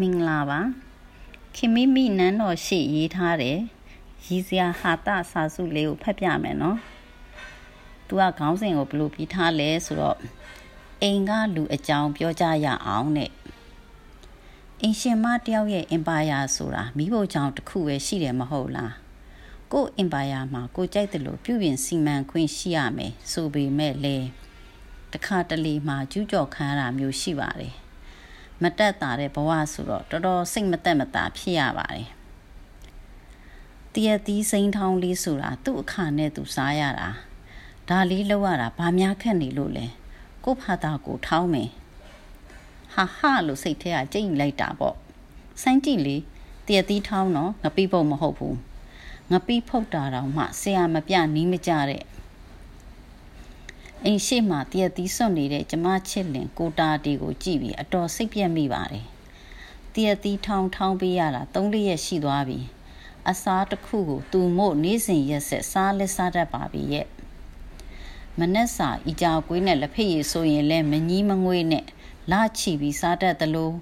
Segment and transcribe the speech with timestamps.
[0.00, 0.60] မင်္ဂလာပါ
[1.56, 3.58] ခင်မိမိနန်းတော်ရှိရေးထားတယ်
[4.26, 6.78] ရည်စရာဟာတာစာစုလေးကိုဖတ်ပြမယ်နော်
[8.06, 10.18] သူကခေါင်းစဉ်ကိုဘယ်လိုပြီးထားလဲဆိုတော့
[11.02, 13.30] အိမ်ကလူအကြောင်းပြောကြရအောင်တဲ့
[14.82, 18.92] အင်ရှင်မတယောက်ရဲ့အင်ပါယာဆိုတာမိဖို့ကြောင့်တစ်ခုပဲရှိတယ်မဟုတ်လား
[19.72, 24.16] ကို့အင်ပါယာမှာကိုကြိုက်တယ်လို့ပြုပြင်စီမံခွင့်ရှိရမယ်ဆိုပေမဲ့လေ
[25.12, 27.85] တခါတလေမှာကျူးကျော်ခံရတာမျိုးရှိပါတယ်
[28.62, 32.06] မတက်တာတဲ့ဘဝဆိုတော့တော်တော်စိတ်မတက်မတာဖြစ်ရပါတယ်
[33.94, 37.08] တရသီးစိန်ထောင်းလေးဆိုတာသူ့အခါနဲ့သူစားရတာ
[37.88, 39.86] ဒါလေးလောက်ရတာဘာများခက်နေလို့လဲ
[40.44, 41.70] ကို့ဖာတာကိုထောင်းမယ်
[42.94, 44.96] ဟာဟာလို့စိတ်ထဲကကြိတ်လိုက်တာပေါ့
[45.62, 46.16] ဆိုင်းကြည့်လေ
[46.66, 48.56] တရသီးထောင်းတော့ငပိပုတ်မဟုတ်ဘူး
[49.32, 52.02] ငပိဖုတ်တာတော့မှဆရာမပြနီးမကြတဲ့
[54.08, 59.06] အိမ်ရှိမှတရက်သီးစွန့်နေတဲ့ကျမချစ်လင်ကိုတာတီကိုကြည့်ပြီးအတော်စိတ်ပြက်မိပါတယ်။
[59.94, 62.58] တရက်သီးထောင်းထောင်းပေးရတာ၃လရက်ရှိသွားပြီ။
[63.28, 67.06] အစားတစ်ခုကိုသူမို့နေ့စဉ်ရက်ဆက်စားလက်စားတတ်ပါပြီရဲ့။
[68.38, 71.84] မနက်စာဤကြောကွေးနဲ့လက်ဖက်ရည်ဆိုရင်လဲမငီးမငွေးနဲ့
[72.30, 73.72] လာချီပြီးစားတတ်သလို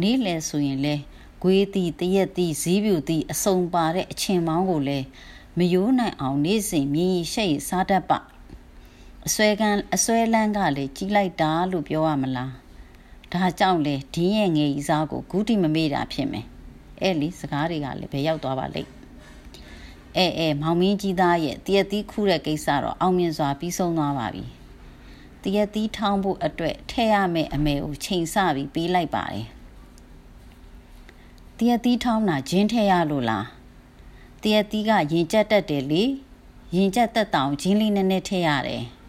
[0.00, 0.94] နေ့လယ်ဆိုရင်လဲ
[1.42, 4.98] ဂွေးတီတရက်တီဇီးပြူတီအစုံပါတဲ့အချင်းမောင်းကိုလဲ
[5.58, 8.20] မယိုးနိုင်အောင်နေ့စဉ်မြည်ရှိတ်စားတတ်ပါ
[9.28, 12.52] အစွဲကန်းအစွဲလန်းကလေကြီးလိုက်တာလို့ပြောရမလား
[13.32, 16.46] ဒါကြောင့်လေဒင်းရဲ့ငယ်ကြီးစားကိုဂူးတီမမေ့တာဖြစ်မယ်
[17.00, 18.90] အဲ့လီစကားတွေကလည်းဘယ်ရောက်သွားပါလိမ့်
[20.16, 24.44] အဲအဲမောင်မင်းကြီးသားရဲ့တရက်သီးခူးတဲ့ကိစ္စတော့အောင်မြင်စွာပြီးဆုံးသွားပါပြီ
[25.42, 29.44] တရက်သီးထောင်းဖို့အတွက်ထဲရမယ့်အမေကိုချိန်ဆပြီးပေးလိုက်ပါတယ်
[31.58, 33.46] တရက်သီးထောင်းတာဂျင်းထဲရလို့လား
[34.42, 36.02] တရက်သီးကရင်ကျက်တက်တယ်လေ
[36.74, 38.84] ရင်ကျက်တက်တောင်ဂျင်းလေးနည်းနည်းထဲရတယ်။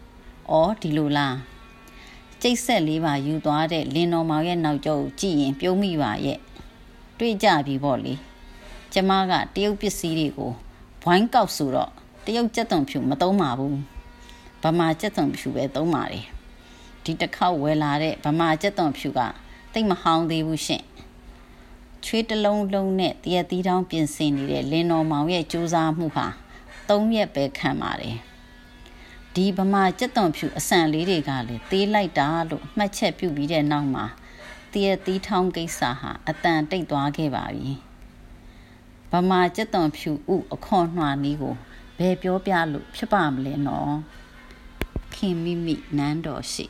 [0.50, 1.34] အော်ဒီလိုလား။
[2.42, 6.38] ကျိတ်ဆက်လေးပါယူသွားတဲ့လင်းတော်မောင်ရဲ့နောက်ကျောကိုကြည့်ရင်ပြုံးမိပါရဲ့။
[7.18, 8.14] တွေးကြပြီပေါ့လေ။
[8.92, 10.52] ကျမကတရုတ်ပစ္စည်းတွေကို
[11.02, 11.90] ဘွိုင်းကောက်ဆိုတော့
[12.24, 13.74] တရုတ်ကြက်သွန်ဖြူမသုံးပါဘူး။
[14.62, 16.24] ဗမာကြက်သွန်ဖြူပဲသုံးပါတယ်။
[17.04, 19.20] ဒီတစ်ခေါက်ဝယ်လာတဲ့ဗမာကြက်သွန်ဖြူက
[19.72, 20.84] တိတ်မဟောင်းသေးဘူးရှင့်။
[22.04, 26.26] ချွေးတလုံးလုံးနဲ့တရက်သီးတောင်းပြင်ဆင်နေတဲ့လင်းတော်မောင်ရဲ့စူးစမ်းမှုဟာ
[26.88, 28.16] ၃ရက်ပဲခံပါတယ်။
[29.36, 34.04] ဒီဗမာကြက်သွန်ဖြူအဆန်လေးတွေကလည်းသေးလိုက်တာလို့မှတ်ချက်ပြုပြီးတဲ့နောက်မှာ
[34.72, 37.70] တရသီးထောင်းကိစ္စဟာအတန်တိတ်သွားခဲ့ပါပြီ
[39.12, 41.54] ဗမာကြက်သွန်ဖြူဥအခွန်နှွာနီးကို
[41.98, 43.94] ဘယ်ပြောပြလို့ဖြစ်ပါမလဲနော်
[45.14, 46.66] ခင်မိမိနန်းတော်ရှိ